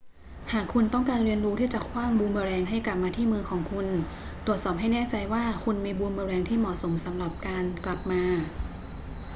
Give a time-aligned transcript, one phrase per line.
[0.51, 3.87] หากคุณต้องการเรียนรู้ที่จะขว้างบูมเมอแรงให้กลับมาที่มือของคุณ
[4.45, 8.23] ตรวจสอบให้แน่ใจว่าคุณมีบูมเมอแรงที่เหมาะสมสำหรับการกลับมา